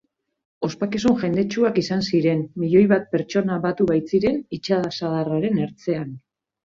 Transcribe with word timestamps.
Ospakizun 0.67 1.17
jendetsuak 1.23 1.77
izan 1.81 2.01
ziren, 2.07 2.41
milioi 2.63 2.83
bat 2.93 3.07
pertsona 3.13 3.59
batu 3.67 3.87
baitziren 3.93 4.41
itsasadarraren 4.59 5.61
ertzetan. 5.67 6.11